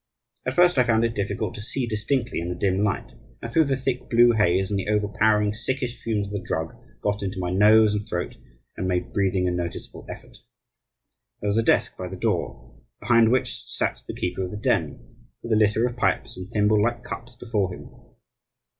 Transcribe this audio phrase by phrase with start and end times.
[0.47, 3.65] At first I found it difficult to see distinctly in the dim light and through
[3.65, 7.51] the thick blue haze; and the overpowering, sickish fumes of the drug got into my
[7.51, 8.35] nose and throat
[8.75, 10.39] and made breathing a noticeable effort.
[11.39, 15.07] There was a desk by the door, behind which sat the keeper of the den,
[15.43, 17.91] with a litter of pipes and thimble like cups before him.